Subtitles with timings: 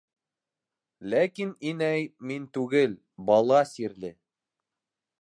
[1.15, 2.99] Ләкин, инәй, мин түгел,
[3.31, 4.15] бала сирле!